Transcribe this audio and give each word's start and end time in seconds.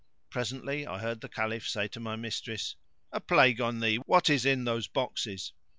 Presently 0.31 0.87
I 0.87 0.97
heard 0.97 1.21
the 1.21 1.29
Caliph 1.29 1.67
say 1.69 1.87
to 1.89 1.99
my 1.99 2.15
mistress, 2.15 2.75
"A 3.11 3.19
plague 3.19 3.61
on 3.61 3.81
thee, 3.81 3.97
what 4.07 4.31
is 4.31 4.47
in 4.47 4.63
those 4.63 4.87
boxes?" 4.87 5.53